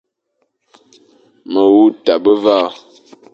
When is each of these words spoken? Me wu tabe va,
Me 1.51 1.61
wu 1.71 1.83
tabe 2.03 2.31
va, 2.43 2.57